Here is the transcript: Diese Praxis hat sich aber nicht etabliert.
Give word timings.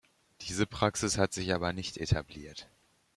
Diese 0.49 0.65
Praxis 0.65 1.19
hat 1.19 1.31
sich 1.31 1.53
aber 1.53 1.73
nicht 1.73 1.95
etabliert. 1.97 2.67